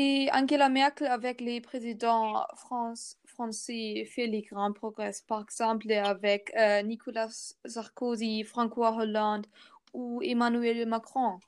et 0.00 0.30
Angela 0.32 0.70
Merkel 0.70 1.08
avec 1.08 1.40
les 1.42 1.60
présidents 1.60 2.46
France, 2.56 3.18
français 3.26 4.06
fait 4.06 4.26
les 4.26 4.42
grands 4.42 4.72
progrès, 4.72 5.12
par 5.26 5.42
exemple 5.42 5.92
avec 5.92 6.50
euh, 6.56 6.82
Nicolas 6.82 7.54
Sarkozy, 7.66 8.44
François 8.44 8.92
Hollande 8.96 9.46
ou 9.92 10.22
Emmanuel 10.22 10.86
Macron. 10.86 11.38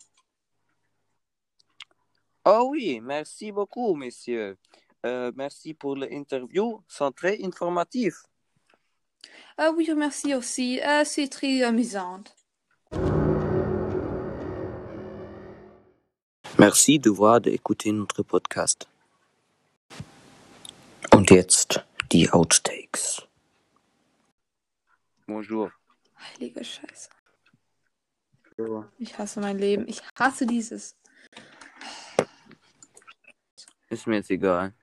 Oh 2.45 2.69
oui, 2.71 3.01
merci 3.01 3.53
beaucoup, 3.53 3.95
messieurs. 3.95 4.59
Euh, 5.07 5.33
merci 5.35 5.73
pour 5.73 5.97
l'interview, 5.97 6.83
c'est 6.89 7.15
très 7.15 7.43
informatif. 7.43 8.15
Ah 9.57 9.71
oui, 9.75 9.89
merci 9.97 10.35
aussi, 10.35 10.81
euh, 10.81 11.05
c'est 11.05 11.29
très 11.29 11.63
amusant. 11.63 12.25
Merci 16.63 17.01
de 17.01 17.11
voir 17.11 17.41
d'écouter 17.41 17.91
notre 17.91 18.23
podcast. 18.23 18.87
Und 21.13 21.29
jetzt 21.29 21.81
die 22.13 22.31
Outtakes. 22.31 23.27
Bonjour. 25.27 25.73
Heilige 26.15 26.65
Scheiße. 26.65 27.09
Ich 28.99 29.19
hasse 29.19 29.41
mein 29.41 29.59
Leben. 29.59 29.89
Ich 29.89 30.01
hasse 30.17 30.47
dieses. 30.47 30.95
Ist 33.91 34.07
mir 34.07 34.19
jetzt 34.19 34.31
egal. 34.31 34.71